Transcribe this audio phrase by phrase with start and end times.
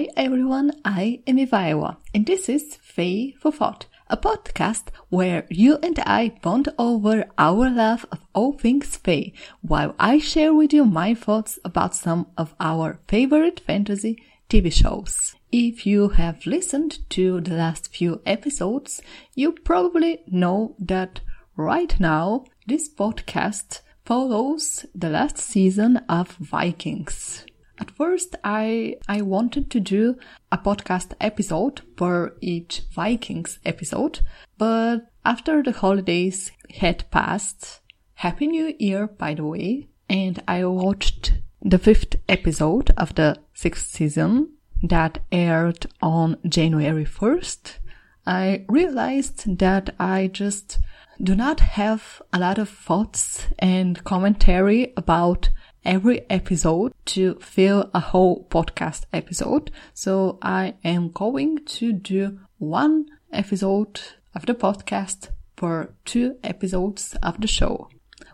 [0.00, 5.76] Hi everyone, I am Ivaila, and this is Fae for Thought, a podcast where you
[5.82, 10.86] and I bond over our love of all things Fae, while I share with you
[10.86, 14.16] my thoughts about some of our favorite fantasy
[14.48, 15.34] TV shows.
[15.52, 19.02] If you have listened to the last few episodes,
[19.34, 21.20] you probably know that
[21.56, 27.44] right now this podcast follows the last season of Vikings.
[27.80, 30.18] At first, I, I wanted to do
[30.52, 34.20] a podcast episode for each Vikings episode,
[34.58, 37.80] but after the holidays had passed,
[38.14, 43.90] Happy New Year, by the way, and I watched the fifth episode of the sixth
[43.90, 47.78] season that aired on January 1st,
[48.26, 50.78] I realized that I just
[51.22, 55.48] do not have a lot of thoughts and commentary about
[55.84, 59.70] every episode to fill a whole podcast episode.
[59.94, 64.00] So I am going to do one episode
[64.34, 67.88] of the podcast for two episodes of the show,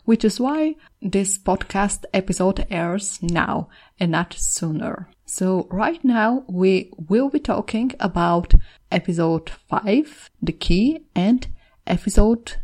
[0.05, 5.08] which is why this podcast episode airs now and not sooner.
[5.24, 8.55] So right now we will be talking about
[8.92, 11.47] episode 5, the key, and
[11.86, 12.56] episode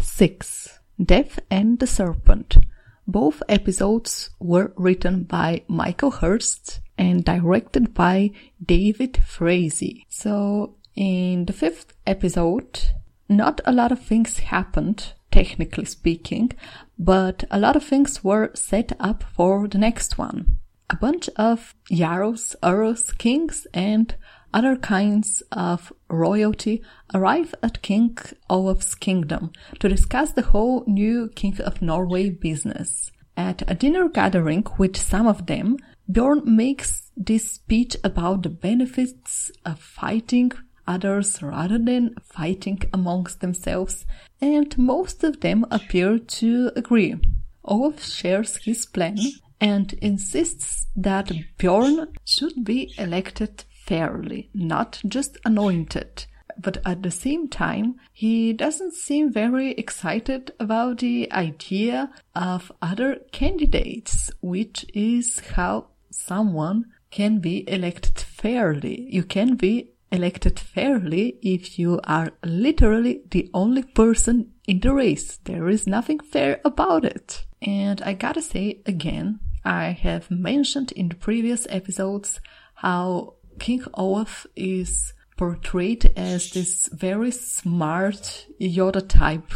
[0.00, 2.58] 6, Death and the Serpent.
[3.06, 8.30] Both episodes were written by Michael Hirst and directed by
[8.64, 10.06] David Frazee.
[10.08, 12.80] So in the fifth episode,
[13.28, 16.52] not a lot of things happened, technically speaking,
[16.98, 20.56] but a lot of things were set up for the next one.
[20.90, 24.14] A bunch of Jarls, Earls, Kings, and
[24.54, 26.80] other kinds of royalty
[27.12, 28.16] arrive at King
[28.48, 33.10] Olaf's kingdom to discuss the whole new King of Norway business.
[33.36, 35.76] At a dinner gathering with some of them,
[36.10, 40.52] Bjorn makes this speech about the benefits of fighting
[40.86, 44.06] others rather than fighting amongst themselves,
[44.40, 47.16] and most of them appear to agree.
[47.64, 49.18] Olaf shares his plan
[49.60, 56.26] and insists that Bjorn should be elected fairly, not just anointed.
[56.56, 63.20] But at the same time, he doesn't seem very excited about the idea of other
[63.32, 69.08] candidates, which is how someone can be elected fairly.
[69.10, 75.38] You can be elected fairly if you are literally the only person in the race.
[75.44, 77.44] There is nothing fair about it.
[77.60, 82.40] And I gotta say again, I have mentioned in the previous episodes
[82.74, 89.52] how King Olaf is portrayed as this very smart Yoda type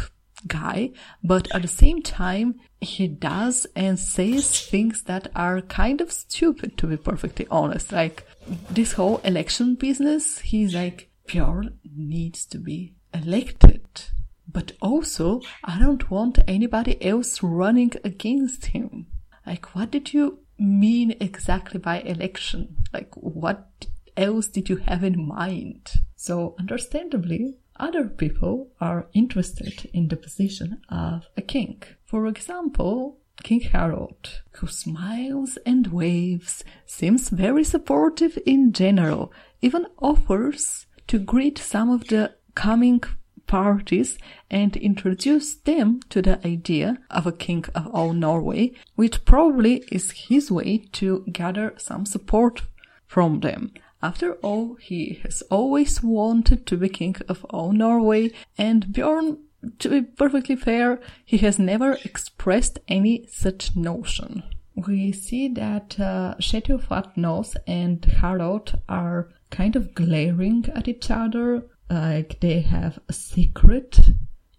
[0.47, 0.91] guy,
[1.23, 6.77] but at the same time, he does and says things that are kind of stupid,
[6.77, 7.91] to be perfectly honest.
[7.91, 8.25] Like
[8.69, 13.81] this whole election business, he's like, Bjorn needs to be elected.
[14.51, 19.07] But also, I don't want anybody else running against him.
[19.45, 22.77] Like, what did you mean exactly by election?
[22.93, 23.87] Like, what
[24.17, 25.91] else did you have in mind?
[26.15, 31.81] So, understandably, other people are interested in the position of a king.
[32.03, 39.31] For example, King Harald, who smiles and waves, seems very supportive in general,
[39.61, 43.01] even offers to greet some of the coming
[43.49, 44.17] parties
[44.49, 50.11] and introduce them to the idea of a king of all Norway, which probably is
[50.29, 52.61] his way to gather some support
[53.07, 53.73] from them.
[54.01, 59.39] After all, he has always wanted to be king of all Norway, and Bjorn,
[59.79, 64.43] to be perfectly fair, he has never expressed any such notion.
[64.75, 72.39] We see that uh, Flatnose and Harald are kind of glaring at each other, like
[72.39, 73.99] they have a secret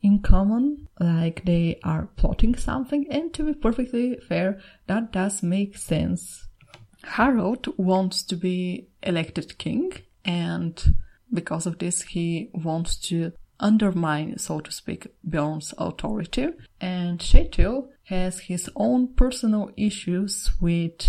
[0.02, 5.76] in common, like they are plotting something, and to be perfectly fair, that does make
[5.76, 6.48] sense
[7.02, 9.92] Harald wants to be elected king,
[10.24, 10.96] and
[11.32, 16.48] because of this, he wants to undermine, so to speak, Bjorn's authority.
[16.80, 21.06] And Kjetil has his own personal issues with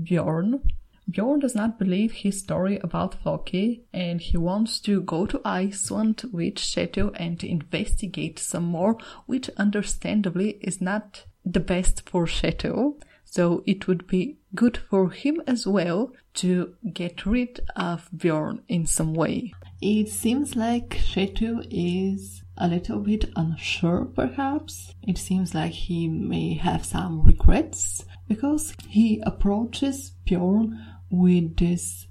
[0.00, 0.60] Bjorn.
[1.08, 6.22] Bjorn does not believe his story about Loki and he wants to go to Iceland
[6.32, 8.96] with Kjetil and investigate some more,
[9.26, 13.00] which understandably is not the best for Kjetil.
[13.24, 18.86] So it would be good for him as well to get rid of Bjorn in
[18.86, 19.52] some way.
[19.80, 24.94] It seems like Kjetil is a little bit unsure perhaps.
[25.02, 30.80] It seems like he may have some regrets because he approaches Bjorn
[31.14, 32.06] with this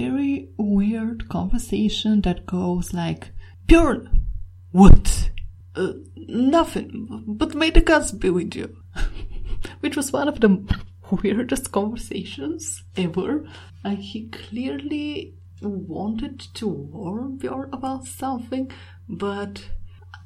[0.00, 3.32] very weird conversation that goes like,
[3.66, 4.26] Bjorn,
[4.70, 5.30] what?
[5.74, 8.76] Uh, nothing, but may the gods be with you.
[9.80, 10.64] Which was one of the
[11.10, 13.46] weirdest conversations ever.
[13.84, 18.70] Like, he clearly wanted to warn Bjorn about something,
[19.08, 19.68] but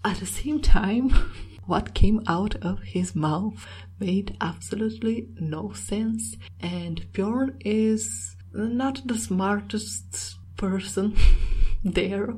[0.05, 1.11] at the same time,
[1.70, 3.64] what came out of his mouth
[4.00, 11.17] made absolutely no sense, and Bjorn is not the smartest person
[11.84, 12.34] there.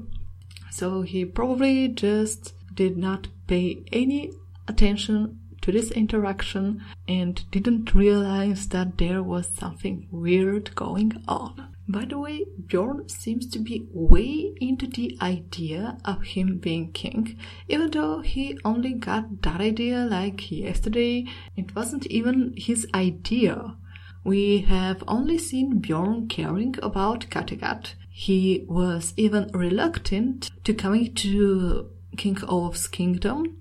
[0.71, 4.33] So he probably just did not pay any
[4.69, 11.72] attention to this interaction and didn't realize that there was something weird going on.
[11.93, 17.39] By the way, Bjorn seems to be way into the idea of him being king,
[17.69, 21.27] even though he only got that idea like yesterday.
[21.55, 23.77] It wasn't even his idea.
[24.25, 27.93] We have only seen Bjorn caring about Kattegat.
[28.09, 33.59] He was even reluctant to coming to King Olaf's kingdom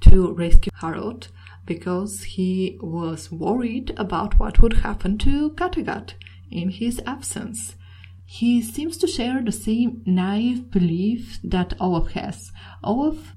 [0.00, 1.28] to rescue Harald
[1.64, 6.14] because he was worried about what would happen to Kattegat
[6.50, 7.76] in his absence.
[8.24, 12.52] He seems to share the same naive belief that Olaf has.
[12.84, 13.34] Olaf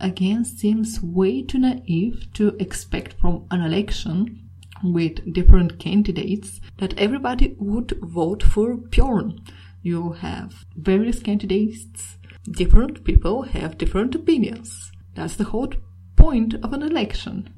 [0.00, 4.48] again seems way too naive to expect from an election
[4.82, 9.40] with different candidates that everybody would vote for Bjorn.
[9.82, 12.16] You have various candidates,
[12.50, 14.92] different people have different opinions.
[15.14, 15.72] That's the whole
[16.16, 17.54] point of an election.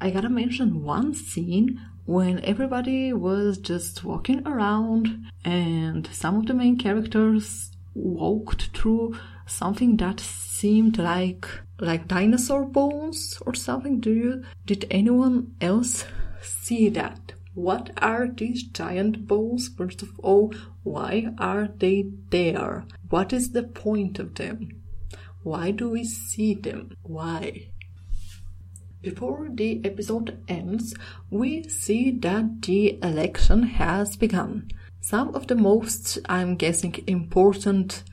[0.00, 6.54] I gotta mention one scene when everybody was just walking around and some of the
[6.54, 9.14] main characters walked through
[9.46, 11.46] something that seemed like
[11.78, 14.00] like dinosaur bones or something.
[14.00, 16.04] Do you did anyone else
[16.40, 17.32] see that?
[17.54, 19.68] What are these giant bones?
[19.68, 22.84] First of all why are they there?
[23.10, 24.82] What is the point of them?
[25.42, 26.94] Why do we see them?
[27.02, 27.71] Why
[29.02, 30.94] before the episode ends,
[31.30, 34.68] we see that the election has begun.
[35.00, 38.04] Some of the most, I'm guessing, important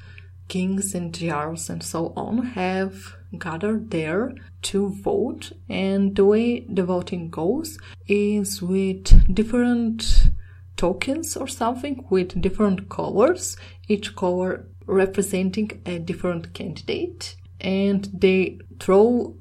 [0.47, 4.33] kings and jarls and so on have gathered there
[4.63, 7.77] to vote, and the way the voting goes
[8.07, 10.31] is with different
[10.75, 13.56] tokens or something with different colors,
[13.88, 19.38] each color representing a different candidate, and they throw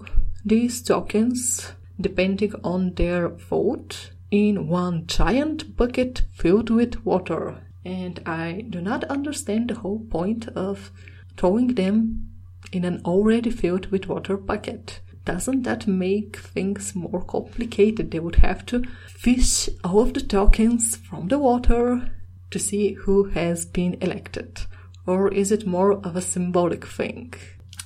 [0.48, 7.62] these tokens, depending on their vote, in one giant bucket filled with water.
[7.84, 10.90] And I do not understand the whole point of
[11.36, 12.28] throwing them
[12.72, 15.00] in an already filled with water bucket.
[15.24, 18.10] Doesn't that make things more complicated?
[18.10, 22.10] They would have to fish all of the tokens from the water
[22.50, 24.62] to see who has been elected.
[25.06, 27.34] Or is it more of a symbolic thing?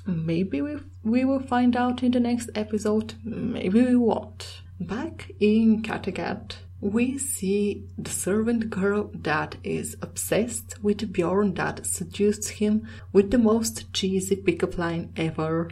[0.04, 4.62] Maybe we, we will find out in the next episode, maybe we won't.
[4.80, 12.48] Back in Kattegat, we see the servant girl that is obsessed with Bjorn that seduced
[12.58, 15.70] him with the most cheesy pickup line ever.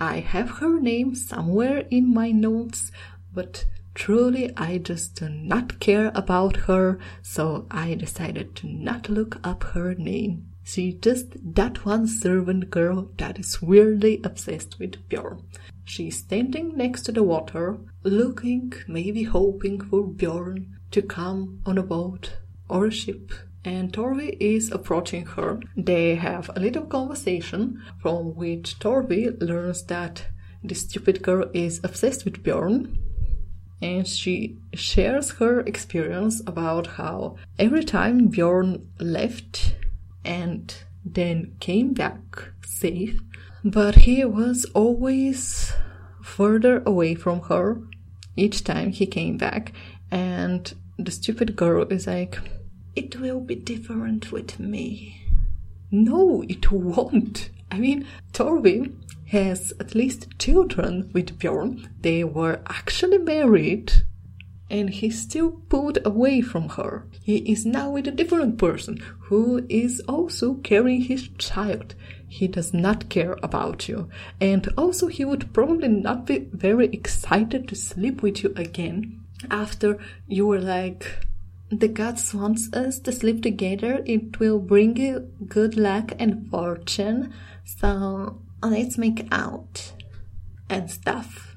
[0.00, 2.90] I have her name somewhere in my notes,
[3.32, 9.38] but truly I just do not care about her, so I decided to not look
[9.44, 10.48] up her name.
[10.70, 15.44] She just that one servant girl that is weirdly obsessed with Bjorn.
[15.86, 21.82] She's standing next to the water, looking, maybe hoping for Bjorn to come on a
[21.82, 22.36] boat
[22.68, 23.32] or a ship.
[23.64, 25.58] And Torvi is approaching her.
[25.74, 30.26] They have a little conversation from which Torvi learns that
[30.62, 32.98] this stupid girl is obsessed with Bjorn
[33.80, 39.76] and she shares her experience about how every time Bjorn left
[40.28, 43.18] and then came back safe,
[43.64, 45.72] but he was always
[46.22, 47.80] further away from her
[48.36, 49.72] each time he came back,
[50.10, 52.38] and the stupid girl is like,
[52.94, 55.26] It will be different with me.
[55.90, 57.50] No, it won't.
[57.70, 58.94] I mean, Torvi
[59.28, 61.88] has at least children with Bjorn.
[62.00, 63.92] They were actually married
[64.70, 67.06] and he still pulled away from her.
[67.22, 71.94] He is now with a different person who is also carrying his child.
[72.28, 74.08] He does not care about you.
[74.40, 79.98] And also, he would probably not be very excited to sleep with you again after
[80.26, 81.26] you were like,
[81.70, 84.02] the gods wants us to sleep together.
[84.06, 87.32] It will bring you good luck and fortune.
[87.64, 89.92] So let's make out
[90.70, 91.54] and stuff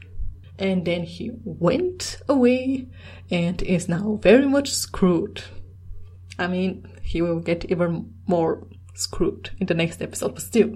[0.61, 2.87] and then he went away
[3.31, 5.43] and is now very much screwed.
[6.37, 10.75] I mean, he will get even more screwed in the next episode, but still.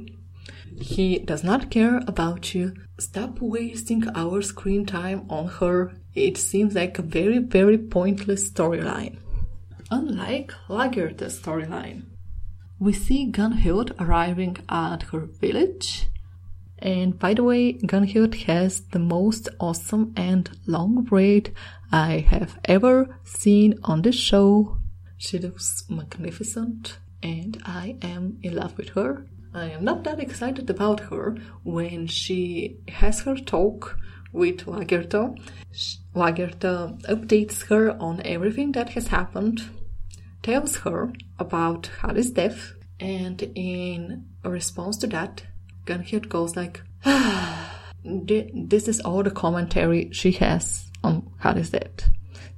[0.81, 2.73] He does not care about you.
[2.99, 5.93] Stop wasting our screen time on her.
[6.15, 9.19] It seems like a very, very pointless storyline.
[9.91, 12.05] Unlike Lagertha's storyline,
[12.79, 16.07] we see Gunhild arriving at her village.
[16.79, 21.53] And by the way, Gunhild has the most awesome and long braid
[21.91, 24.77] I have ever seen on the show.
[25.17, 29.25] She looks magnificent and I am in love with her.
[29.53, 33.97] I am not that excited about her when she has her talk
[34.33, 35.33] with Lagertha.
[36.13, 39.61] Lagertha updates her on everything that has happened,
[40.43, 45.43] tells her about Hali's death, and in response to that,
[45.85, 46.81] Gunhild goes like,
[48.03, 52.09] this is all the commentary she has on Hali's death.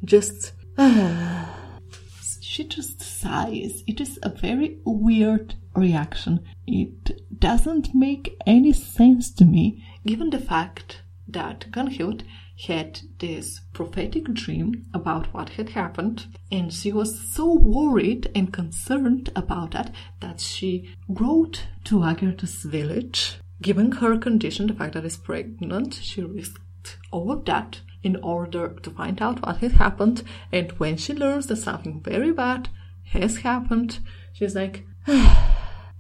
[0.04, 0.54] Just,
[2.42, 3.84] she just sighs.
[3.86, 6.46] It is a very weird reaction.
[6.66, 12.24] It doesn't make any sense to me, given the fact that Gunhild
[12.66, 19.30] had this prophetic dream about what had happened, and she was so worried and concerned
[19.36, 25.18] about that that she rode to Lagertha's village, given her condition, the fact that she's
[25.18, 30.24] pregnant, she risked all of that in order to find out what had happened.
[30.52, 32.70] And when she learns that something very bad
[33.12, 34.00] has happened,
[34.34, 35.54] she's like, I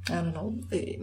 [0.08, 0.60] don't know.
[0.72, 0.98] Eh,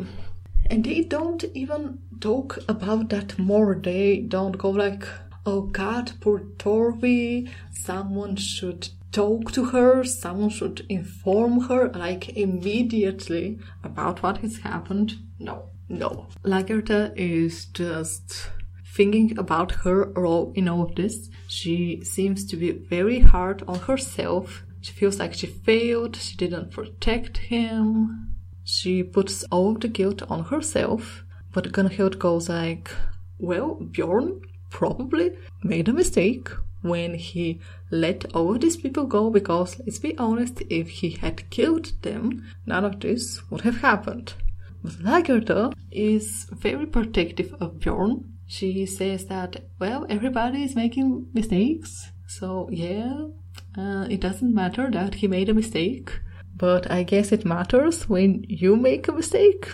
[0.75, 3.77] And they don't even talk about that more.
[3.77, 5.07] They don't go like,
[5.47, 13.61] oh God, poor Torvi, someone should talk to her, someone should inform her, like immediately
[13.85, 15.15] about what has happened.
[15.39, 16.27] No, no.
[16.43, 18.51] Lagertha is just
[18.85, 21.31] thinking about her role in all of this.
[21.47, 24.65] She seems to be very hard on herself.
[24.81, 28.34] She feels like she failed, she didn't protect him.
[28.65, 31.25] She puts all the guilt on herself.
[31.53, 32.91] But Gunhild goes like,
[33.39, 34.41] well, Bjorn
[34.71, 36.49] probably made a mistake
[36.83, 41.93] when he let all these people go because, let's be honest, if he had killed
[42.03, 44.35] them, none of this would have happened.
[44.83, 52.11] But Lagertha is very protective of Bjorn she says that, well, everybody is making mistakes.
[52.27, 53.29] So, yeah,
[53.77, 56.21] uh, it doesn't matter that he made a mistake.
[56.65, 59.71] But I guess it matters when you make a mistake.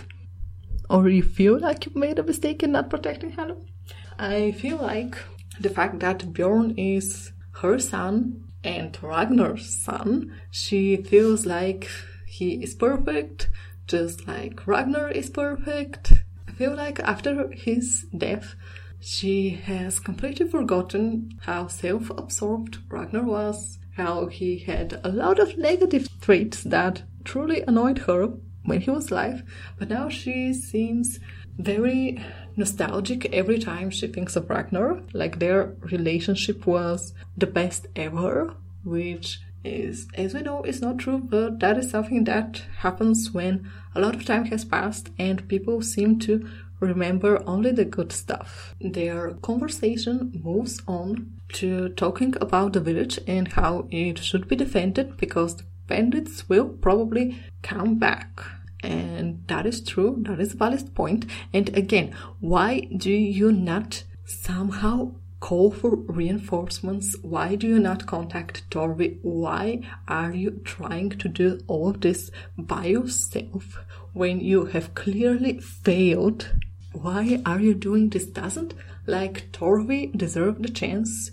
[0.89, 3.61] Or you feel like you made a mistake in not protecting Hannah.
[4.19, 5.15] I feel like
[5.57, 7.31] the fact that Bjorn is
[7.61, 11.87] her son and Ragnar's son, she feels like
[12.27, 13.49] he is perfect,
[13.87, 16.11] just like Ragnar is perfect,
[16.45, 18.55] I feel like after his death,
[18.99, 25.57] she has completely forgotten how self absorbed Ragnar was, how he had a lot of
[25.57, 28.29] negative traits that truly annoyed her
[28.63, 29.43] when he was alive,
[29.77, 31.19] but now she seems
[31.57, 32.23] very
[32.55, 35.01] nostalgic every time she thinks of Ragnar.
[35.13, 41.19] Like their relationship was the best ever, which is, as we know, is not true,
[41.19, 45.81] but that is something that happens when a lot of time has passed and people
[45.81, 46.47] seem to
[46.79, 48.75] remember only the good stuff.
[48.81, 55.17] Their conversation moves on to talking about the village and how it should be defended
[55.17, 57.25] because the bandits will probably
[57.61, 58.41] come back.
[58.81, 61.25] And that is true, that is a valid point.
[61.53, 67.17] And again, why do you not somehow call for reinforcements?
[67.21, 69.19] Why do you not contact Torvi?
[69.21, 73.65] Why are you trying to do all of this by yourself
[74.13, 76.41] when you have clearly failed?
[76.93, 78.25] Why are you doing this?
[78.25, 78.73] Doesn't
[79.07, 81.31] like Torvi deserve the chance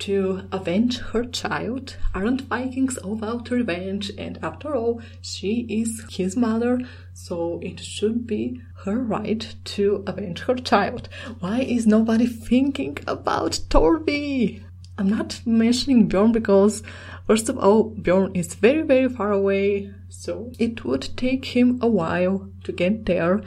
[0.00, 1.96] to avenge her child?
[2.14, 4.10] Aren't Vikings all about revenge?
[4.18, 6.80] And after all, she is his mother,
[7.12, 11.08] so it should be her right to avenge her child.
[11.38, 14.62] Why is nobody thinking about Torvi?
[14.98, 16.82] I'm not mentioning Bjorn because,
[17.26, 21.88] first of all, Bjorn is very, very far away, so it would take him a
[21.88, 23.42] while to get there.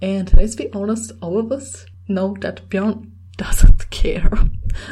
[0.00, 4.30] And let's be honest, all of us know that Bjorn doesn't care.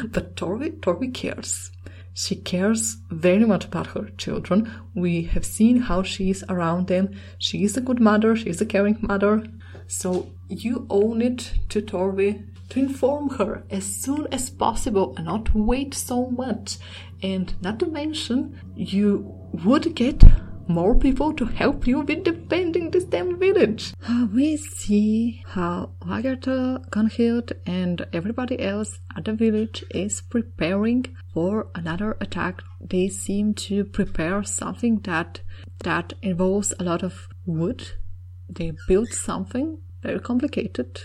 [0.05, 1.71] But Torvi, Torvi cares.
[2.13, 4.71] She cares very much about her children.
[4.93, 7.09] We have seen how she is around them.
[7.39, 8.35] She is a good mother.
[8.35, 9.43] She is a caring mother.
[9.87, 15.53] So you own it to Torvi to inform her as soon as possible and not
[15.55, 16.77] wait so much.
[17.21, 19.33] And not to mention, you
[19.65, 20.23] would get
[20.73, 23.93] more people to help you with defending this damn village.
[24.07, 31.67] Uh, we see how Lagertha, Gunhild, and everybody else at the village is preparing for
[31.75, 32.63] another attack.
[32.81, 35.41] They seem to prepare something that
[35.83, 37.91] that involves a lot of wood.
[38.49, 41.01] They build something very complicated,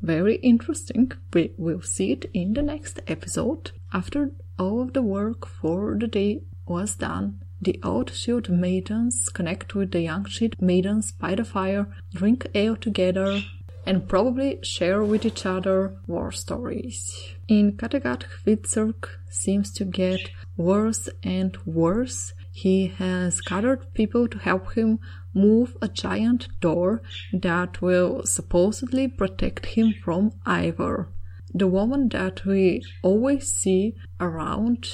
[0.00, 1.12] very interesting.
[1.34, 3.72] We will see it in the next episode.
[3.92, 9.74] After all of the work for the day was done, the old shield maidens connect
[9.74, 13.42] with the young shield maidens by the fire, drink ale together,
[13.86, 17.34] and probably share with each other war stories.
[17.48, 22.32] In Kattegat, Hvitserk seems to get worse and worse.
[22.52, 24.98] He has gathered people to help him
[25.34, 27.02] move a giant door
[27.32, 31.08] that will supposedly protect him from Ivar.
[31.52, 34.88] The woman that we always see around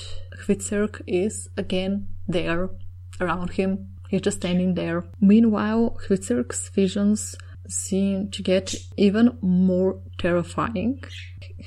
[0.46, 2.70] Hvitserk is again there
[3.20, 3.96] around him.
[4.08, 5.04] He's just standing there.
[5.20, 7.34] Meanwhile, Hvitserk's visions
[7.68, 11.02] seem to get even more terrifying.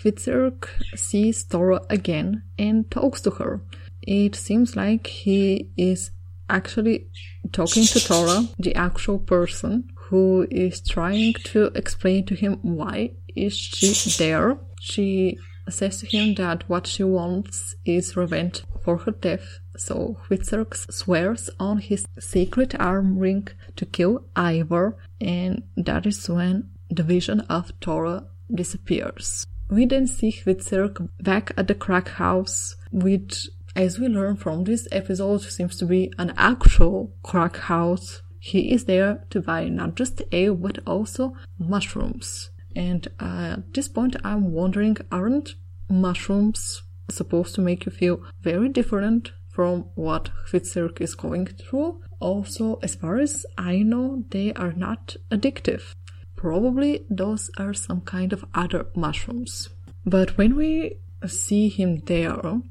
[0.02, 3.62] Hvitserk sees Tora again and talks to her.
[4.02, 6.12] It seems like he is
[6.50, 7.08] actually
[7.52, 13.56] talking to Tora, the actual person who is trying to explain to him why is
[13.56, 14.58] she there.
[14.80, 15.38] She
[15.70, 19.60] says to him that what she wants is revenge for her death.
[19.80, 26.70] So Hvitserk swears on his sacred arm ring to kill Ivar, and that is when
[26.90, 29.48] the vision of Tora disappears.
[29.70, 34.86] We then see Hvitserk back at the crack house, which, as we learn from this
[34.92, 38.22] episode, seems to be an actual crack house.
[38.40, 42.50] He is there to buy not just ale but also mushrooms.
[42.76, 45.56] And uh, at this point, I'm wondering, aren't
[45.90, 52.00] mushrooms supposed to make you feel very different from what Hvitserk is going through?
[52.22, 55.96] Also, as far as I know, they are not addictive.
[56.38, 59.68] Probably those are some kind of other mushrooms.
[60.06, 62.62] But when we see him there,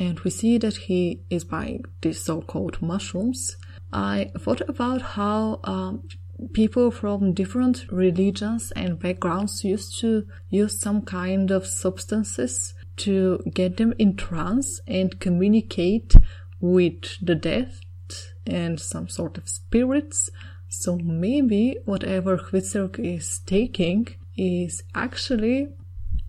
[0.00, 3.56] and we see that he is buying these so-called mushrooms,
[3.92, 6.08] I thought about how um,
[6.54, 13.76] people from different religions and backgrounds used to use some kind of substances to get
[13.76, 16.14] them in trance and communicate
[16.60, 17.72] with the dead
[18.46, 20.30] and some sort of spirits.
[20.68, 25.68] So maybe whatever Hvitserk is taking is actually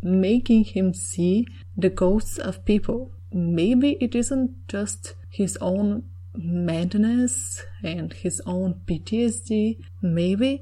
[0.01, 1.47] making him see
[1.77, 3.11] the ghosts of people.
[3.31, 6.03] Maybe it isn't just his own
[6.35, 10.61] madness and his own PTSD, maybe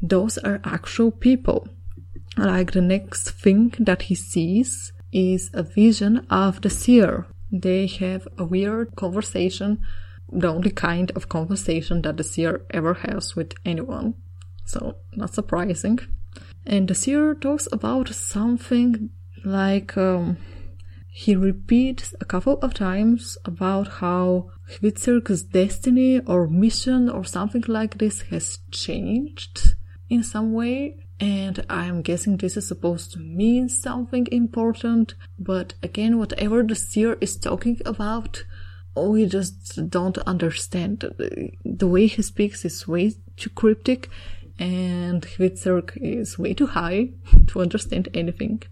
[0.00, 1.68] those are actual people.
[2.36, 7.26] Like the next thing that he sees is a vision of the seer.
[7.50, 9.78] They have a weird conversation,
[10.30, 14.14] the only kind of conversation that the seer ever has with anyone.
[14.64, 15.98] So, not surprising.
[16.64, 19.10] And the seer talks about something
[19.44, 20.38] like um,
[21.14, 27.98] he repeats a couple of times about how Hvitserk's destiny or mission or something like
[27.98, 29.74] this has changed
[30.08, 30.96] in some way.
[31.22, 35.14] And I'm guessing this is supposed to mean something important.
[35.38, 38.42] But again, whatever the seer is talking about,
[38.96, 41.04] we just don't understand.
[41.64, 44.10] The way he speaks is way too cryptic
[44.58, 47.10] and Hvitserk is way too high
[47.46, 48.64] to understand anything.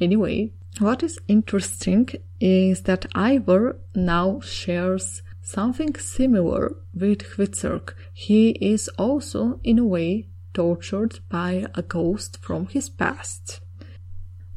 [0.00, 2.08] Anyway, what is interesting
[2.40, 7.92] is that Ivar now shares something similar with Hvitserk.
[8.14, 10.29] He is also, in a way,
[10.60, 13.60] tortured by a ghost from his past.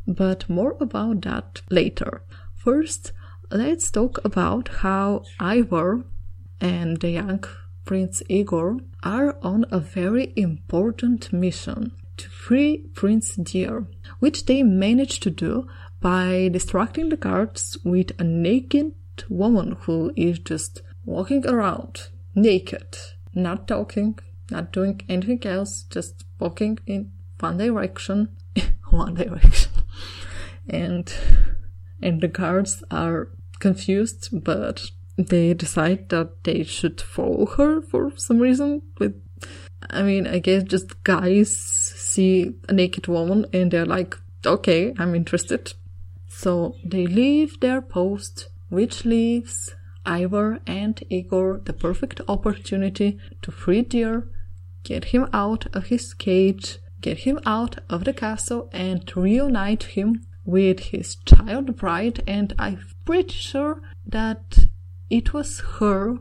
[0.06, 2.24] But more about that later.
[2.54, 3.14] First,
[3.50, 6.04] let's talk about how Ivar
[6.60, 7.46] and the young
[7.86, 13.88] Prince Igor are on a very important mission to free Prince Dir,
[14.20, 15.70] which they manage to do
[16.02, 18.92] by distracting the guards with a naked
[19.30, 22.98] woman who is just walking around naked,
[23.34, 24.20] not talking,
[24.52, 28.30] not doing anything else, just walking in one direction,
[28.90, 29.72] one direction.
[30.70, 31.14] And
[32.02, 33.30] and the guards are
[33.60, 38.82] confused, but they decide that they should follow her for some reason.
[39.00, 39.22] With,
[39.90, 45.16] I mean, I guess just guys see a naked woman and they're like, okay, I'm
[45.16, 45.74] interested.
[46.28, 53.82] So they leave their post, which leaves Ivar and Igor the perfect opportunity to free
[53.82, 54.28] Dir,
[54.84, 60.26] get him out of his cage, get him out of the castle, and reunite him
[60.46, 62.22] with his child bride.
[62.28, 64.68] And I'm pretty sure that
[65.10, 66.18] it was her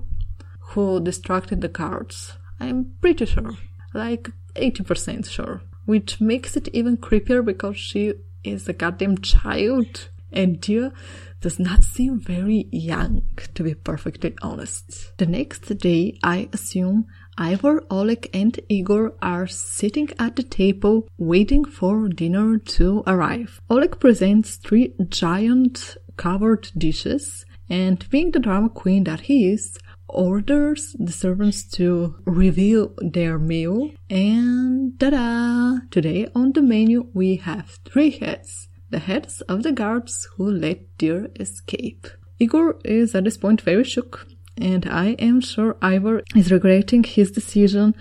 [0.70, 2.34] who distracted the guards.
[2.60, 3.56] I'm pretty sure.
[3.94, 5.62] Like 80% sure.
[5.84, 8.14] Which makes it even creepier because she
[8.44, 10.08] is a goddamn child.
[10.32, 10.92] And Dir
[11.40, 13.22] does not seem very young,
[13.54, 15.12] to be perfectly honest.
[15.18, 17.06] The next day, I assume
[17.38, 23.60] Ivar, Oleg, and Igor are sitting at the table waiting for dinner to arrive.
[23.68, 30.94] Oleg presents three giant covered dishes, and being the drama queen that he is, orders
[30.98, 33.90] the servants to reveal their meal.
[34.10, 35.78] And ta-da!
[35.90, 40.96] Today on the menu we have three heads the heads of the guards who let
[40.98, 42.06] Dir escape.
[42.38, 44.26] Igor is at this point very shook,
[44.56, 47.94] and I am sure Ivar is regretting his decision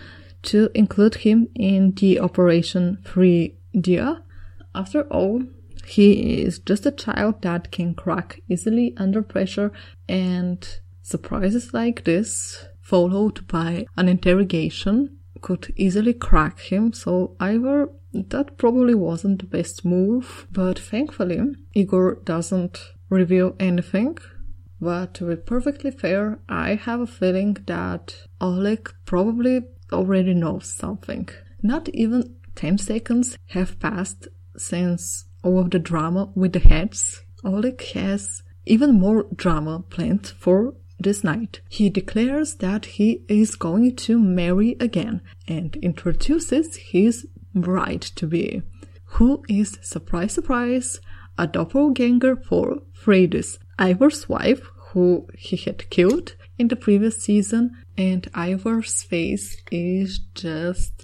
[0.43, 4.21] to include him in the Operation Free Dir.
[4.75, 5.43] After all,
[5.85, 9.71] he is just a child that can crack easily under pressure,
[10.07, 16.93] and surprises like this, followed by an interrogation, could easily crack him.
[16.93, 21.39] So Ivar that probably wasn't the best move, but thankfully,
[21.73, 24.17] Igor doesn't reveal anything.
[24.79, 31.29] But to be perfectly fair, I have a feeling that Oleg probably already knows something.
[31.61, 37.21] Not even 10 seconds have passed since all of the drama with the heads.
[37.43, 41.61] Oleg has even more drama planned for this night.
[41.69, 48.61] He declares that he is going to marry again and introduces his bride to be,
[49.05, 50.99] who is, surprise, surprise,
[51.37, 54.61] a doppelganger for Freydis, Ivar's wife,
[54.91, 61.03] who he had killed in the previous season, and Ivar's face is just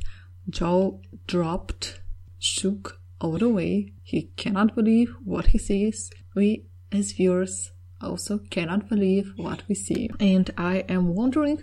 [0.49, 2.01] jaw dropped,
[2.39, 3.93] shook all the way.
[4.03, 6.11] He cannot believe what he sees.
[6.35, 10.09] We, as viewers, also cannot believe what we see.
[10.19, 11.61] And I am wondering,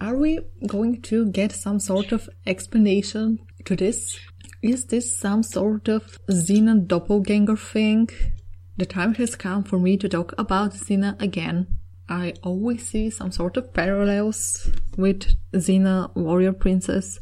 [0.00, 4.18] are we going to get some sort of explanation to this?
[4.62, 8.08] Is this some sort of Xena doppelganger thing?
[8.76, 11.66] The time has come for me to talk about Xena again.
[12.08, 17.18] I always see some sort of parallels with Xena Warrior Princess,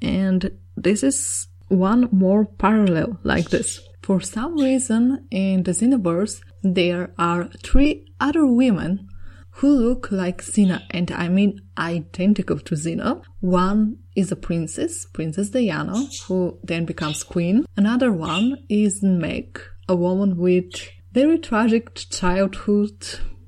[0.00, 3.80] and this is one more parallel like this.
[4.02, 9.08] For some reason, in the Xenoverse, there are three other women
[9.54, 13.22] who look like Xena, and I mean identical to Xena.
[13.40, 17.64] One is a princess, Princess Diana, who then becomes queen.
[17.76, 23.04] Another one is Meg, a woman with very tragic childhood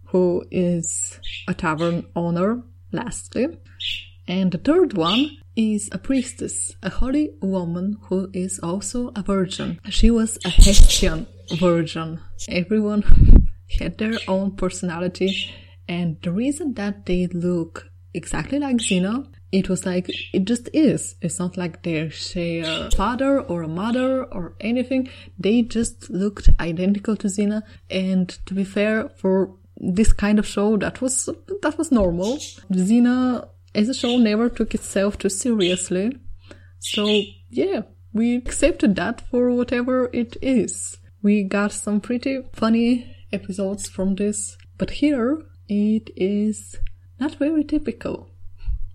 [0.07, 3.47] who is a tavern owner, lastly.
[4.29, 9.81] And the third one is a priestess, a holy woman who is also a virgin.
[9.91, 11.27] She was a Hestian
[11.59, 12.21] virgin.
[12.49, 13.03] Everyone
[13.79, 15.51] had their own personality
[15.89, 21.15] and the reason that they look exactly like Xena, it was like, it just is.
[21.21, 25.11] It's not like they share a father or a mother or anything.
[25.39, 27.63] They just looked identical to Xena.
[27.91, 31.29] And to be fair, for this kind of show, that was,
[31.61, 32.39] that was normal.
[32.73, 36.19] Xena as a show never took itself too seriously.
[36.79, 37.83] So yeah,
[38.15, 40.97] we accepted that for whatever it is.
[41.23, 44.57] We got some pretty funny episodes from this.
[44.79, 46.79] But here, it is
[47.21, 48.32] not very typical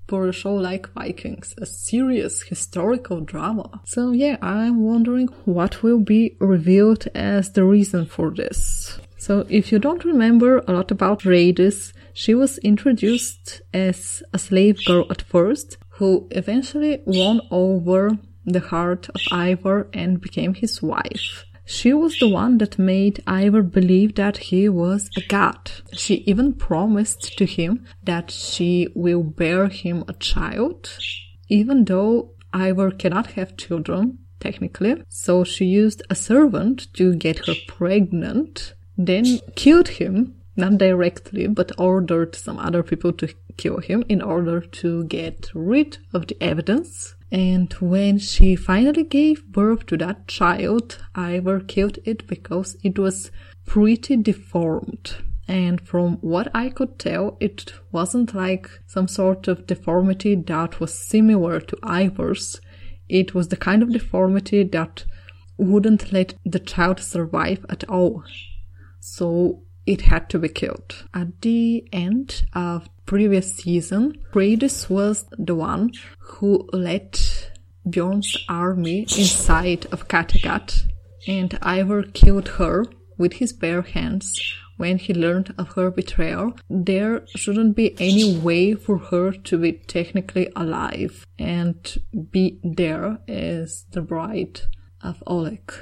[0.08, 3.82] for a show like Vikings, a serious historical drama.
[3.86, 9.00] So yeah, I'm wondering what will be revealed as the reason for this.
[9.18, 14.84] So if you don't remember a lot about Freydis, she was introduced as a slave
[14.86, 21.44] girl at first, who eventually won over the heart of Ivar and became his wife.
[21.70, 25.70] She was the one that made Ivar believe that he was a god.
[25.92, 30.98] She even promised to him that she will bear him a child,
[31.50, 35.04] even though Ivar cannot have children, technically.
[35.10, 39.26] So she used a servant to get her pregnant, then
[39.58, 45.04] killed him, not directly, but ordered some other people to kill him in order to
[45.06, 51.60] get rid of the evidence and when she finally gave birth to that child, Ivar
[51.60, 53.32] killed it because it was
[53.66, 55.16] pretty deformed.
[55.48, 60.98] And from what I could tell, it wasn't like some sort of deformity that was
[60.98, 62.62] similar to Ivar's.
[63.10, 65.06] It was the kind of deformity that
[65.58, 68.24] wouldn't let the child survive at all.
[69.00, 71.06] So it had to be killed.
[71.14, 77.18] At the end of previous season, Freydis was the one who led
[77.90, 80.84] Bjorn's army inside of Kattegat,
[81.26, 82.86] and Ivar killed her
[83.18, 84.40] with his bare hands
[84.78, 89.74] when he learned of her betrayal, there shouldn't be any way for her to be
[89.74, 91.98] technically alive and
[92.32, 94.62] be there as the bride
[95.02, 95.74] of Oleg.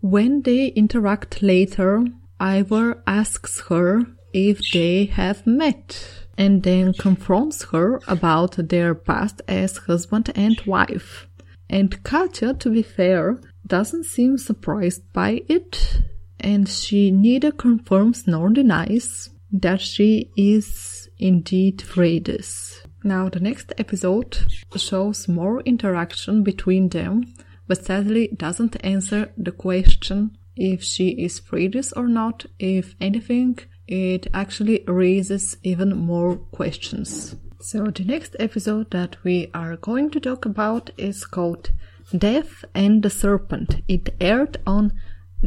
[0.00, 2.04] When they interact later,
[2.40, 9.76] Ivar asks her if they have met and then confronts her about their past as
[9.76, 11.28] husband and wife.
[11.70, 16.02] And Katya, to be fair, doesn't seem surprised by it,
[16.40, 22.84] and she neither confirms nor denies that she is indeed Freydis.
[23.04, 24.36] Now, the next episode
[24.76, 27.32] shows more interaction between them,
[27.68, 32.46] but sadly doesn't answer the question if she is Freydis or not.
[32.58, 37.36] If anything, it actually raises even more questions.
[37.60, 41.70] So, the next episode that we are going to talk about is called
[42.16, 43.82] Death and the Serpent.
[43.88, 44.92] It aired on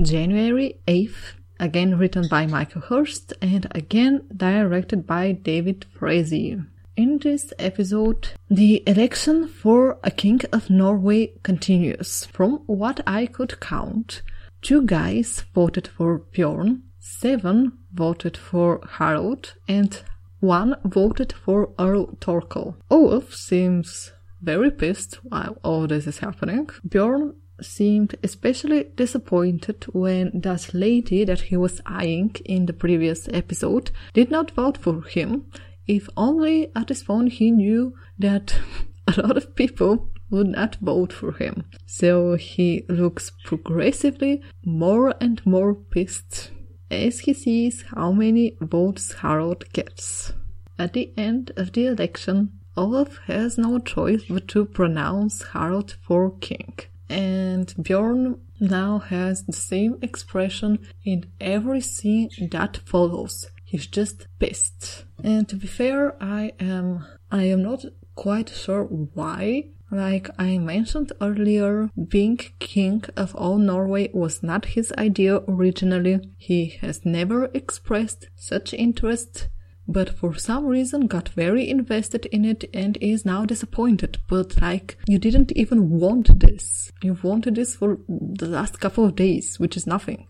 [0.02, 6.58] January 8th, again written by Michael Hirst and again directed by David Frazee.
[6.96, 12.26] In this episode, the election for a king of Norway continues.
[12.26, 14.24] From what I could count,
[14.62, 20.02] two guys voted for Bjorn, seven voted for Harald, and
[20.40, 22.76] one voted for Earl Torkel.
[22.90, 26.70] Olaf seems very pissed while all this is happening.
[26.88, 33.90] Bjorn seemed especially disappointed when that lady that he was eyeing in the previous episode
[34.14, 35.46] did not vote for him.
[35.88, 38.56] If only at this point he knew that
[39.08, 41.66] a lot of people would not vote for him.
[41.86, 46.52] So he looks progressively more and more pissed
[46.90, 50.34] as he sees how many votes Harald gets.
[50.80, 56.38] At the end of the election, Olaf has no choice but to pronounce Harald for
[56.38, 56.78] king.
[57.10, 63.50] And Bjorn now has the same expression in every scene that follows.
[63.64, 65.06] He's just pissed.
[65.24, 67.86] And to be fair, I am I am not
[68.16, 74.92] quite sure why like I mentioned earlier, being king of all Norway was not his
[74.98, 76.20] idea originally.
[76.38, 79.48] He has never expressed such interest,
[79.88, 84.18] but for some reason got very invested in it and is now disappointed.
[84.28, 86.92] But like, you didn't even want this.
[87.02, 90.28] You wanted this for the last couple of days, which is nothing.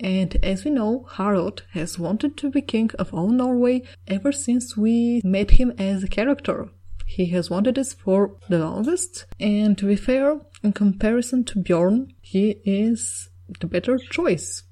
[0.00, 4.76] And as we know, Harald has wanted to be king of all Norway ever since
[4.76, 6.68] we met him as a character.
[7.06, 12.12] He has wanted this for the longest, and to be fair, in comparison to Bjorn,
[12.20, 14.64] he is the better choice.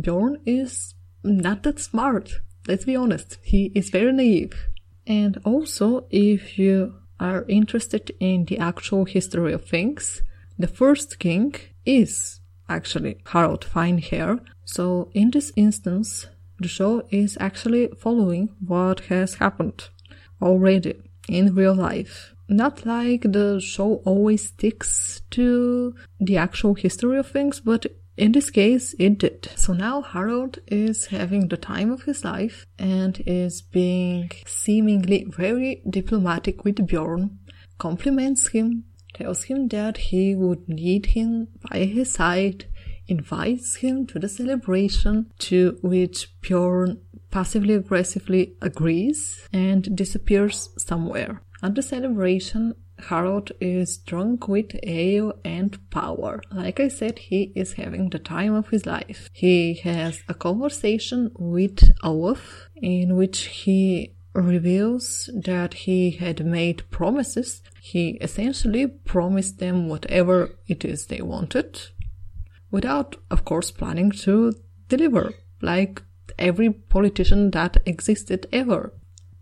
[0.00, 3.38] Bjorn is not that smart, let's be honest.
[3.42, 4.54] He is very naive.
[5.06, 10.22] And also, if you are interested in the actual history of things,
[10.58, 14.40] the first king is actually Harald Finehair.
[14.64, 16.26] So in this instance,
[16.58, 19.88] the show is actually following what has happened
[20.40, 20.94] already
[21.28, 22.34] in real life.
[22.48, 28.50] Not like the show always sticks to the actual history of things, but in this
[28.50, 29.48] case, it did.
[29.56, 35.82] So now Harald is having the time of his life and is being seemingly very
[35.88, 37.38] diplomatic with Bjorn,
[37.78, 42.66] compliments him, tells him that he would need him by his side,
[43.08, 47.00] invites him to the celebration to which Bjorn
[47.32, 51.42] passively aggressively agrees and disappears somewhere.
[51.62, 56.40] At the celebration, Harald is drunk with ale and power.
[56.52, 59.28] Like I said, he is having the time of his life.
[59.32, 67.62] He has a conversation with Olaf in which he reveals that he had made promises.
[67.80, 71.80] He essentially promised them whatever it is they wanted
[72.70, 74.52] without, of course, planning to
[74.88, 75.34] deliver.
[75.60, 76.02] Like
[76.42, 78.92] every politician that existed ever.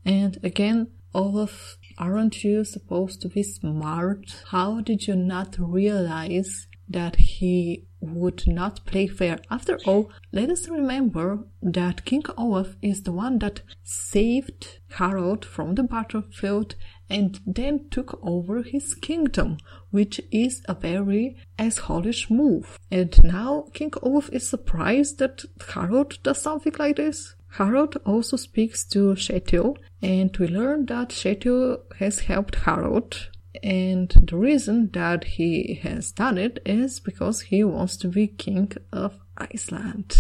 [0.04, 4.44] And again, Olaf, aren't you supposed to be smart?
[4.50, 9.38] How did you not realize that he would not play fair?
[9.50, 15.74] After all, let us remember that King Olaf is the one that saved Harald from
[15.74, 16.76] the battlefield
[17.10, 19.58] and then took over his kingdom,
[19.90, 22.78] which is a very assholish move.
[22.90, 25.44] And now King Olaf is surprised that
[25.74, 27.34] Harald does something like this.
[27.54, 33.28] Harald also speaks to Kjetil, and we learn that Kjetil has helped Harald.
[33.62, 38.70] And the reason that he has done it is because he wants to be king
[38.92, 40.16] of Iceland.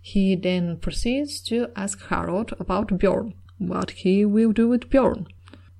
[0.00, 5.26] He then proceeds to ask Harald about Bjorn, what he will do with Bjorn.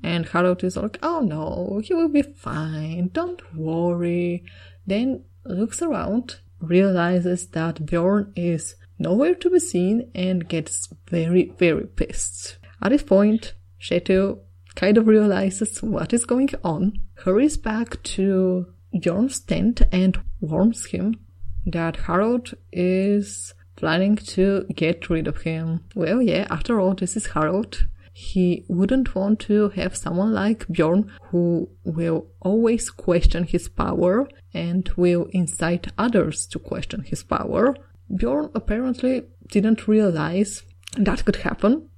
[0.02, 4.44] And Harald is like, oh no, he will be fine, don't worry.
[4.86, 11.86] Then looks around, realizes that Bjorn is nowhere to be seen and gets very, very
[11.86, 12.58] pissed.
[12.82, 14.38] At this point, Kjetil
[14.74, 21.20] kind of realizes what is going on, hurries back to Bjorn's tent and warns him
[21.66, 25.84] that Harald is planning to get rid of him.
[25.94, 27.86] Well, yeah, after all, this is Harald.
[28.12, 34.88] He wouldn't want to have someone like Bjorn who will always question his power and
[34.96, 37.76] will incite others to question his power.
[38.14, 40.64] Bjorn apparently didn't realize
[40.96, 41.88] that could happen.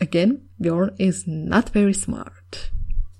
[0.00, 2.70] Again, Bjorn is not very smart.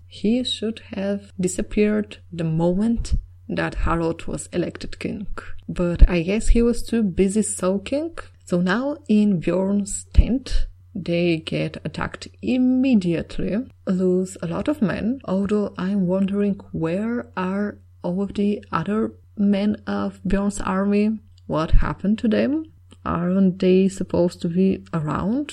[0.06, 3.14] He should have disappeared the moment
[3.48, 5.26] that Harald was elected king.
[5.68, 8.18] But I guess he was too busy sulking.
[8.44, 15.74] So now in Bjorn's tent, they get attacked immediately, lose a lot of men, although
[15.78, 21.18] I'm wondering where are all of the other men of Bjorn's army?
[21.46, 22.66] What happened to them?
[23.05, 25.52] Aren't they supposed to be around?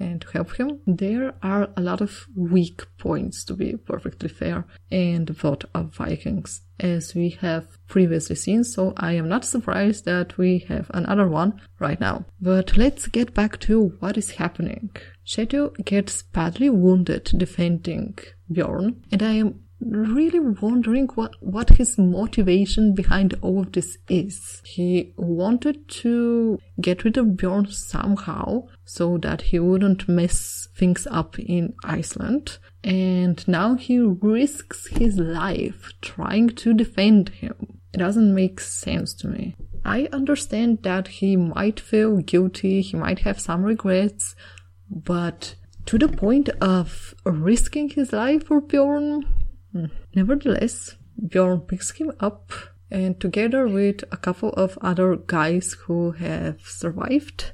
[0.00, 0.80] And to help him.
[0.86, 5.94] There are a lot of weak points, to be perfectly fair, in the plot of
[5.94, 11.28] Vikings, as we have previously seen, so I am not surprised that we have another
[11.28, 12.24] one right now.
[12.40, 14.90] But let's get back to what is happening.
[15.26, 18.18] Kjetil gets badly wounded defending
[18.50, 24.62] Bjorn, and I am really wondering what, what his motivation behind all of this is.
[24.64, 31.38] He wanted to get rid of Bjorn somehow so that he wouldn't mess things up
[31.38, 32.58] in Iceland.
[32.82, 37.80] And now he risks his life trying to defend him.
[37.92, 39.56] It doesn't make sense to me.
[39.84, 44.36] I understand that he might feel guilty, he might have some regrets,
[44.90, 45.54] but
[45.86, 49.24] to the point of risking his life for Bjorn,
[49.72, 49.86] Hmm.
[50.14, 50.96] Nevertheless,
[51.28, 52.52] Bjorn picks him up
[52.90, 57.52] and together with a couple of other guys who have survived,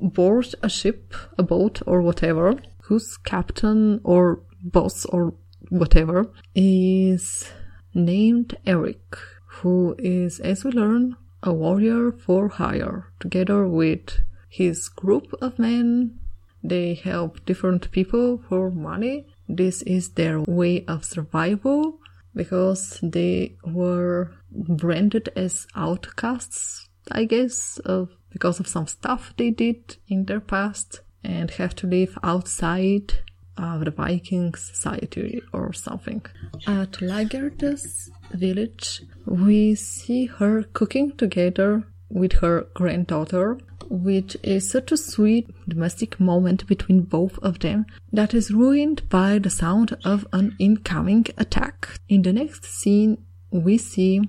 [0.00, 5.34] board a ship, a boat or whatever, whose captain or boss or
[5.70, 7.50] whatever is
[7.94, 13.12] named Eric, who is, as we learn, a warrior for hire.
[13.18, 16.18] Together with his group of men,
[16.62, 21.98] they help different people for money this is their way of survival
[22.34, 29.96] because they were branded as outcasts, I guess, of, because of some stuff they did
[30.08, 33.14] in their past and have to live outside
[33.56, 36.24] of the Viking society or something.
[36.66, 44.96] At Lagertha's village, we see her cooking together with her granddaughter which is such a
[44.96, 50.56] sweet domestic moment between both of them that is ruined by the sound of an
[50.58, 52.00] incoming attack.
[52.08, 53.18] In the next scene,
[53.50, 54.22] we see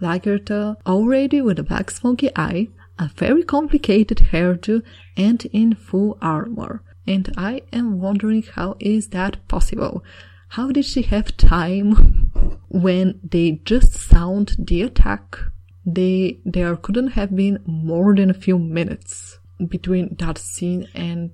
[0.00, 4.82] Lagertha already with a black smoky eye, a very complicated hairdo,
[5.16, 6.82] and in full armor.
[7.06, 10.04] And I am wondering how is that possible?
[10.48, 12.30] How did she have time
[12.68, 15.38] when they just sound the attack
[15.94, 21.30] they there couldn't have been more than a few minutes between that scene and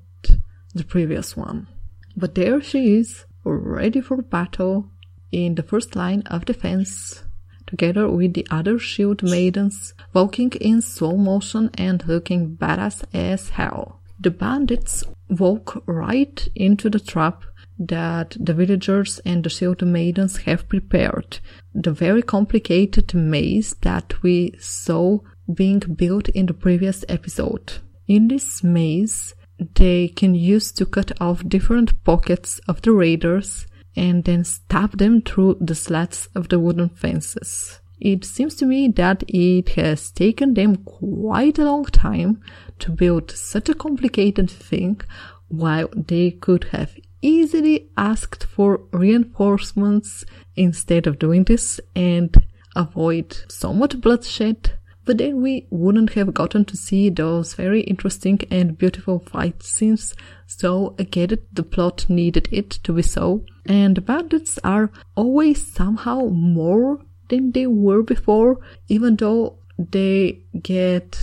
[0.75, 1.69] the previous one.
[2.17, 4.91] But there she is, ready for battle
[5.33, 7.23] in the first line of defense,
[7.67, 14.01] together with the other shield maidens, walking in slow motion and looking badass as hell.
[14.19, 17.45] The bandits walk right into the trap
[17.79, 21.41] that the villagers and the shield maidens have prepared.
[21.75, 25.19] The very complicated maze that we saw
[25.53, 27.75] being built in the previous episode.
[28.09, 29.35] In this maze,
[29.75, 35.23] they can use to cut off different pockets of the raiders and then stab them
[35.23, 37.81] through the slats of the wooden fences.
[37.99, 42.43] It seems to me that it has taken them quite a long time
[42.81, 45.01] to build such a complicated thing
[45.49, 46.95] while they could have
[47.27, 52.33] easily asked for reinforcements instead of doing this and
[52.77, 54.73] avoid so much bloodshed.
[55.05, 60.15] But then we wouldn't have gotten to see those very interesting and beautiful fight scenes.
[60.47, 63.45] So it, the plot needed it to be so.
[63.67, 71.19] And bandits are always somehow more than they were before, even though they get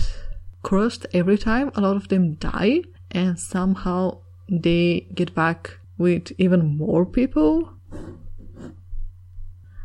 [0.62, 1.70] crushed every time.
[1.74, 4.18] A lot of them die and somehow
[4.48, 7.70] they get back with even more people.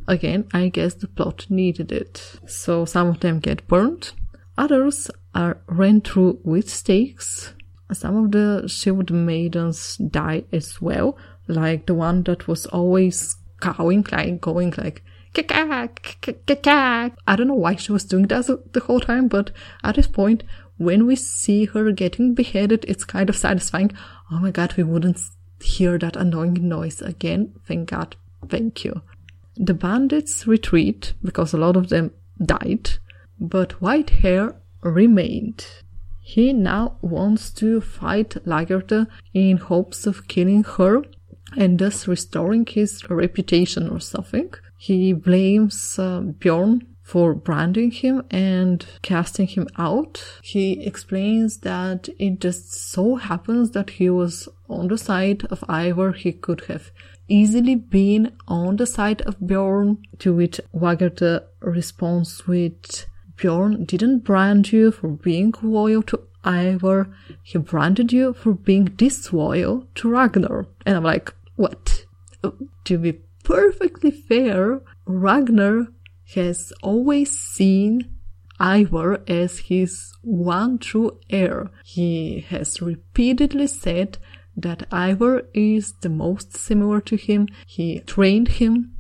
[0.08, 2.40] Again, I guess the plot needed it.
[2.48, 4.14] So some of them get burnt,
[4.58, 7.54] others are ran through with stakes.
[7.92, 14.06] Some of the shield maidens die as well, like the one that was always cowing,
[14.12, 15.04] like going like
[15.36, 19.52] I don't know why she was doing that the whole time, but
[19.84, 20.44] at this point,
[20.78, 23.92] when we see her getting beheaded, it's kind of satisfying.
[24.32, 25.20] Oh my god, we wouldn't
[25.62, 27.54] hear that annoying noise again.
[27.68, 28.16] Thank God.
[28.48, 29.02] Thank you.
[29.56, 32.12] The bandits retreat because a lot of them
[32.44, 32.92] died,
[33.40, 35.66] but White Hair remained.
[36.22, 41.04] He now wants to fight Lagertha in hopes of killing her
[41.58, 44.54] and thus restoring his reputation or something.
[44.78, 50.24] He blames uh, Bjorn for branding him and casting him out.
[50.44, 56.12] He explains that it just so happens that he was on the side of Ivar.
[56.12, 56.92] He could have
[57.28, 63.08] easily been on the side of Bjorn, to which Lagertha responds with
[63.38, 67.10] Bjorn didn't brand you for being loyal to Ivar,
[67.44, 70.68] he branded you for being disloyal to Ragnar.
[70.86, 72.06] And I'm like, what?
[72.86, 75.88] To be perfectly fair, Ragnar
[76.36, 78.02] has always seen
[78.60, 81.72] Ivar as his one true heir.
[81.84, 84.18] He has repeatedly said
[84.56, 87.48] that Ivar is the most similar to him.
[87.66, 88.96] He trained him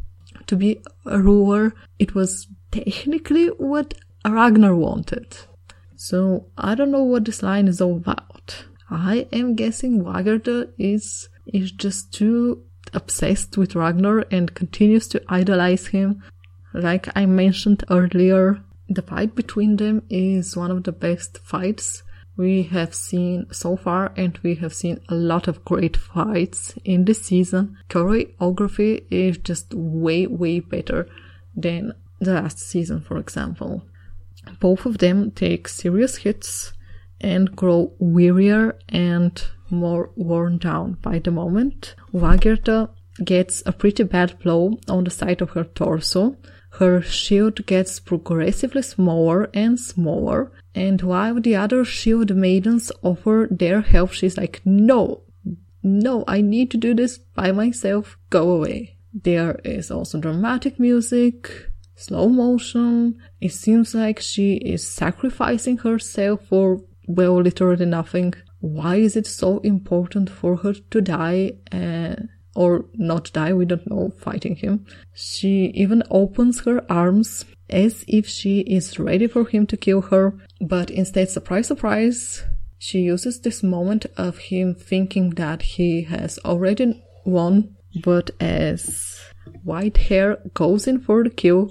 [0.48, 1.74] to be a ruler.
[2.00, 3.94] It was technically what
[4.26, 5.38] Ragnar wanted.
[5.96, 8.66] So I don't know what this line is all about.
[8.90, 12.64] I am guessing Lagertha is is just too
[12.94, 16.24] obsessed with Ragnar and continues to idolize him.
[16.74, 22.03] Like I mentioned earlier, the fight between them is one of the best fights
[22.38, 27.03] we have seen so far, and we have seen a lot of great fights in
[27.03, 27.78] this season.
[27.89, 31.07] Choreography is just way, way better
[31.55, 33.84] than the last season, for example.
[34.61, 36.72] Both of them take serious hits
[37.20, 41.95] and grow wearier and more worn down by the moment.
[42.13, 42.89] Lagertha
[43.24, 46.38] gets a pretty bad blow on the side of her torso.
[46.80, 53.82] Her shield gets progressively smaller and smaller, and while the other shield maidens offer their
[53.82, 55.24] help, she's like, no,
[55.84, 58.96] no, I need to do this by myself, go away.
[59.14, 61.52] There is also dramatic music,
[61.96, 63.20] slow motion.
[63.42, 68.36] It seems like she is sacrificing herself for, well, literally nothing.
[68.62, 72.16] Why is it so important for her to die uh,
[72.60, 73.53] or not die?
[73.53, 74.86] We don't know, fighting him.
[75.14, 80.34] She even opens her arms as if she is ready for him to kill her,
[80.60, 82.43] but instead, surprise, surprise,
[82.78, 89.22] she uses this moment of him thinking that he has already won, but as
[89.64, 91.70] white hair goes in for the kill,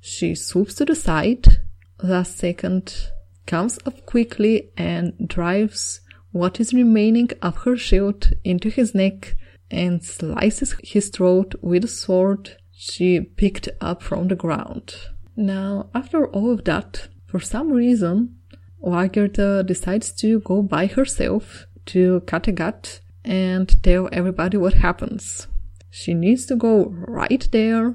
[0.00, 1.60] she swoops to the side,
[2.02, 3.10] last second,
[3.46, 6.00] comes up quickly and drives
[6.32, 9.36] what is remaining of her shield into his neck
[9.70, 14.94] and slices his throat with a sword she picked up from the ground.
[15.36, 18.36] Now, after all of that, for some reason,
[18.82, 25.46] Lagertha decides to go by herself to Kattegat and tell everybody what happens.
[25.90, 27.94] She needs to go right there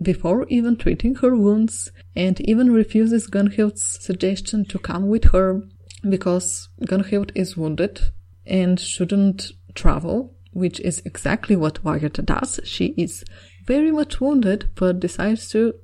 [0.00, 5.62] before even treating her wounds and even refuses Gunhild's suggestion to come with her
[6.08, 8.00] because Gunhild is wounded
[8.46, 12.58] and shouldn't travel, which is exactly what Lagertha does.
[12.64, 13.24] She is
[13.66, 15.74] very much wounded but decides to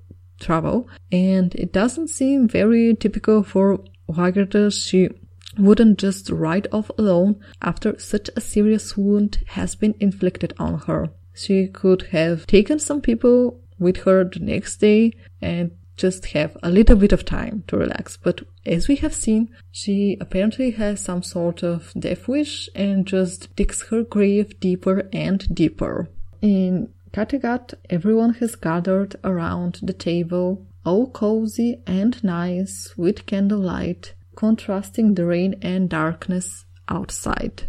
[0.41, 4.73] travel and it doesn't seem very typical for Lagertha.
[4.73, 5.11] She
[5.59, 11.11] wouldn't just ride off alone after such a serious wound has been inflicted on her.
[11.35, 15.13] She could have taken some people with her the next day
[15.43, 18.17] and just have a little bit of time to relax.
[18.17, 23.55] But as we have seen, she apparently has some sort of death wish and just
[23.55, 26.09] digs her grave deeper and deeper.
[26.41, 35.15] In Kattegat, everyone has gathered around the table, all cozy and nice with candlelight, contrasting
[35.15, 37.65] the rain and darkness outside.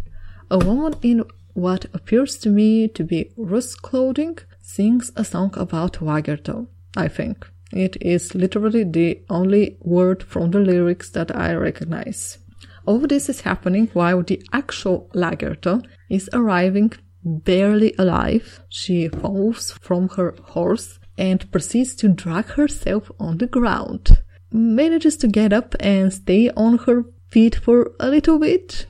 [0.49, 1.23] A woman in
[1.53, 6.65] what appears to me to be rust clothing sings a song about Lagertha,
[6.97, 7.52] I think.
[7.73, 12.37] It is literally the only word from the lyrics that I recognize.
[12.85, 16.93] All this is happening while the actual Lagertha is arriving
[17.23, 18.61] barely alive.
[18.69, 24.19] She falls from her horse and proceeds to drag herself on the ground.
[24.51, 28.85] Manages to get up and stay on her feet for a little bit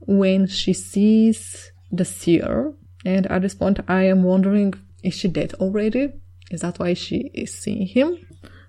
[0.00, 2.72] when she sees the seer.
[3.04, 4.74] And at this point, I am wondering
[5.04, 6.12] is she dead already?
[6.50, 8.18] Is that why she is seeing him?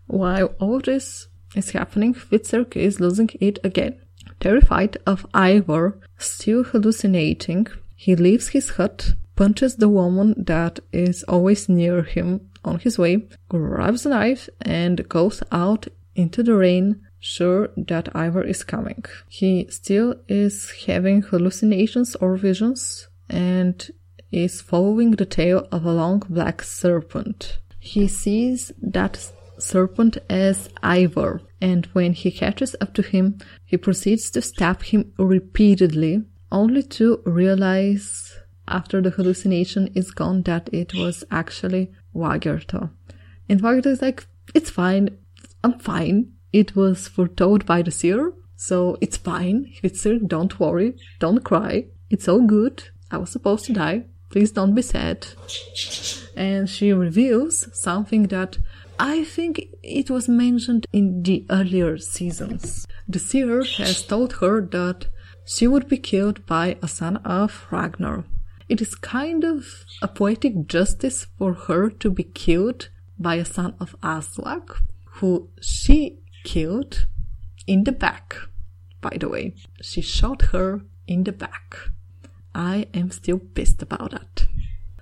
[0.07, 3.99] While all this is happening, Hvitserk is losing it again.
[4.39, 11.69] Terrified of Ivar still hallucinating, he leaves his hut, punches the woman that is always
[11.69, 17.69] near him on his way, grabs a knife, and goes out into the rain sure
[17.77, 19.03] that Ivar is coming.
[19.27, 23.89] He still is having hallucinations or visions and
[24.31, 27.59] is following the tail of a long black serpent.
[27.93, 34.29] He sees that serpent as Ivar, and when he catches up to him, he proceeds
[34.31, 41.23] to stab him repeatedly, only to realize after the hallucination is gone that it was
[41.31, 42.91] actually Lagertha.
[43.47, 45.17] And Lagertha is like, it's fine,
[45.63, 46.33] I'm fine.
[46.51, 49.71] It was foretold by the seer, so it's fine.
[49.81, 51.85] It's Hvitserk, don't worry, don't cry.
[52.09, 52.83] It's all good.
[53.09, 54.03] I was supposed to die.
[54.29, 55.27] Please don't be sad.
[56.35, 58.57] And she reveals something that
[58.99, 62.87] I think it was mentioned in the earlier seasons.
[63.07, 65.07] The seer has told her that
[65.45, 68.25] she would be killed by a son of Ragnar.
[68.67, 73.75] It is kind of a poetic justice for her to be killed by a son
[73.79, 74.75] of Aslaug,
[75.05, 77.07] who she killed
[77.65, 78.35] in the back.
[78.99, 81.77] By the way, she shot her in the back.
[82.57, 84.47] I am still pissed about that.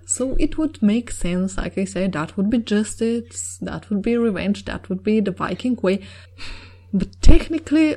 [0.06, 4.18] So it would make sense, like I said, that would be justice, that would be
[4.18, 6.02] revenge, that would be the Viking way.
[6.94, 7.96] But technically,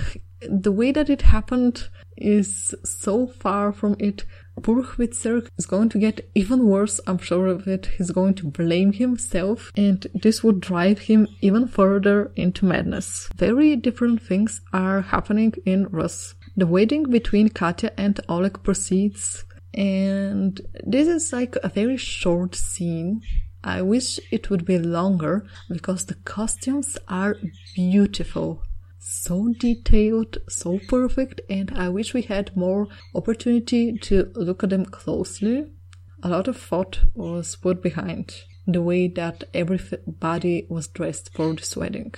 [0.48, 4.24] the way that it happened is so far from it.
[4.62, 7.86] Poor is going to get even worse, I'm sure of it.
[7.96, 13.28] He's going to blame himself, and this would drive him even further into madness.
[13.36, 16.34] Very different things are happening in Rus.
[16.58, 23.20] The wedding between Katya and Oleg proceeds, and this is like a very short scene.
[23.62, 27.36] I wish it would be longer because the costumes are
[27.76, 28.64] beautiful
[28.98, 34.84] so detailed, so perfect, and I wish we had more opportunity to look at them
[34.84, 35.70] closely.
[36.24, 38.34] A lot of thought was put behind
[38.66, 42.14] the way that everybody was dressed for this wedding.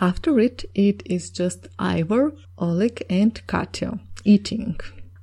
[0.00, 4.78] After it, it is just Ivar, Oleg, and Katya eating.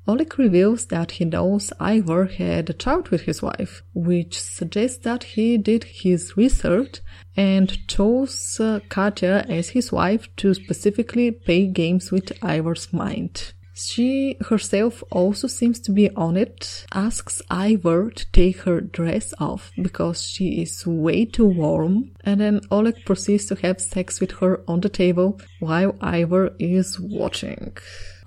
[0.08, 5.24] Oleg reveals that he knows Ivar had a child with his wife, which suggests that
[5.24, 7.02] he did his research
[7.36, 13.54] and chose uh, Katya as his wife to specifically play games with Ivar's mind.
[13.80, 19.72] She herself also seems to be on it, asks Ivar to take her dress off
[19.80, 24.64] because she is way too warm, and then Oleg proceeds to have sex with her
[24.68, 27.78] on the table while Ivar is watching.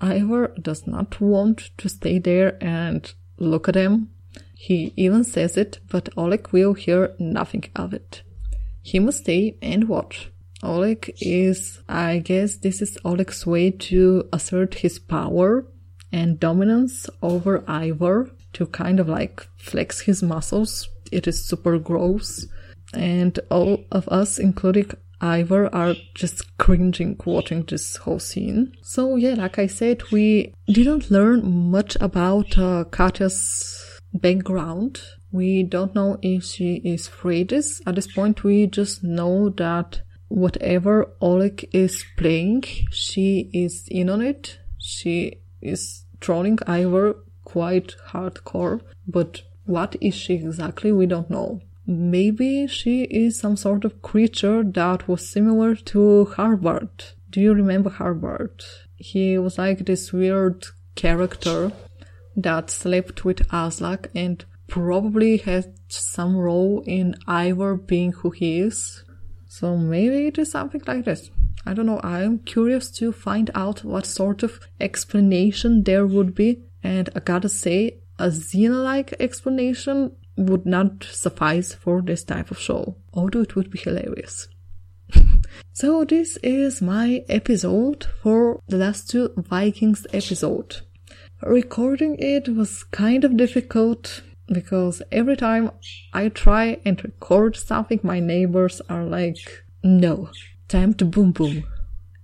[0.01, 4.09] Ivar does not want to stay there and look at him.
[4.55, 8.23] He even says it, but Oleg will hear nothing of it.
[8.81, 10.30] He must stay and watch.
[10.63, 15.65] Oleg is, I guess, this is Oleg's way to assert his power
[16.11, 20.87] and dominance over Ivar to kind of like flex his muscles.
[21.11, 22.45] It is super gross.
[22.93, 24.91] And all of us, including
[25.21, 28.73] Ivar are just cringing watching this whole scene.
[28.81, 35.01] So yeah, like I said, we didn't learn much about uh, Katya's background.
[35.31, 37.81] We don't know if she is Freydis.
[37.85, 40.01] At this point, we just know that
[40.31, 44.59] whatever Oleg is playing, she is in on it.
[44.77, 50.91] She is trolling Ivar quite hardcore, but what is she exactly?
[50.91, 51.61] We don't know.
[51.85, 57.03] Maybe she is some sort of creature that was similar to Harbard.
[57.29, 58.63] Do you remember Harbard?
[58.95, 60.65] He was like this weird
[60.95, 61.71] character
[62.35, 69.03] that slept with Aslaug and probably had some role in Ivar being who he is.
[69.53, 71.29] So maybe it is something like this.
[71.65, 71.99] I don't know.
[72.01, 76.63] I am curious to find out what sort of explanation there would be.
[76.81, 82.95] And I gotta say, a Xena-like explanation would not suffice for this type of show,
[83.13, 84.47] although it would be hilarious.
[85.73, 90.77] so this is my episode for the last two Vikings episode.
[91.41, 95.71] Recording it was kind of difficult because every time
[96.13, 100.29] I try and record something, my neighbors are like, no,
[100.67, 101.63] time to boom boom.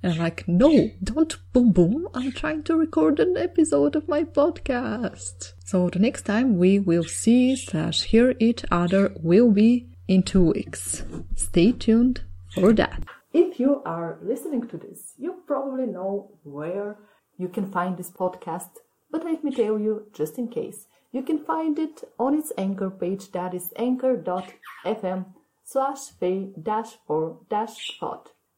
[0.04, 2.08] And I'm like, no, don't boom boom.
[2.14, 5.54] I'm trying to record an episode of my podcast.
[5.66, 10.52] So the next time we will see slash hear each other will be in two
[10.52, 11.04] weeks.
[11.36, 12.22] Stay tuned
[12.54, 13.04] for that.
[13.34, 16.98] If you are listening to this, you probably know where
[17.38, 18.70] you can find this podcast,
[19.12, 20.88] but let me tell you just in case.
[21.12, 25.26] You can find it on its anchor page that is anchor.fm
[25.64, 28.00] slash fae dash for dash.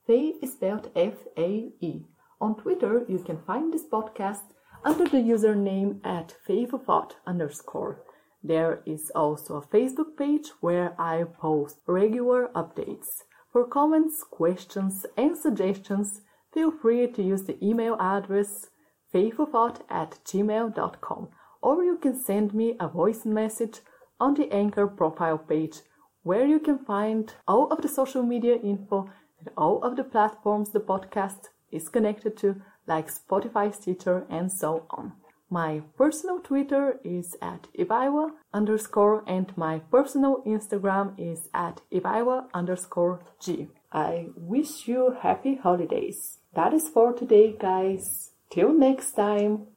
[0.08, 2.06] Fae is spelled F-A-E.
[2.41, 8.02] On Twitter, you can find this podcast under the username at faithfulthought underscore.
[8.41, 13.24] There is also a Facebook page where I post regular updates.
[13.52, 16.22] For comments, questions, and suggestions,
[16.54, 18.68] feel free to use the email address
[19.14, 21.30] faithfulthought at gmail.com
[21.62, 23.80] or you can send me a voice message
[24.20, 25.82] on the Anchor profile page
[26.24, 30.72] where you can find all of the social media info and all of the platforms
[30.72, 35.14] the podcast is connected to, like Spotify, Stitcher, and so on.
[35.49, 43.22] My personal Twitter is at Ibaiwa underscore and my personal Instagram is at Ibaiwa underscore
[43.41, 43.70] G.
[43.91, 46.38] I wish you happy holidays.
[46.53, 48.32] That is for today, guys.
[48.51, 49.68] Till next time.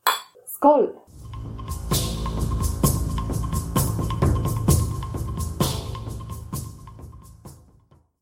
[0.46, 1.11] Skål!